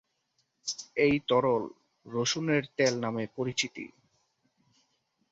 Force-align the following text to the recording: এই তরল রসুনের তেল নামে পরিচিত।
এই 0.97 1.15
তরল 1.29 1.63
রসুনের 2.05 2.63
তেল 2.77 2.93
নামে 2.99 3.23
পরিচিত। 3.35 3.75